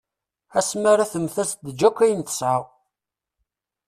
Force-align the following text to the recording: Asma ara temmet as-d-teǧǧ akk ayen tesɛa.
Asma 0.59 0.87
ara 0.93 1.11
temmet 1.11 1.35
as-d-teǧǧ 1.43 1.81
akk 1.87 1.97
ayen 2.03 2.21
tesɛa. 2.27 2.59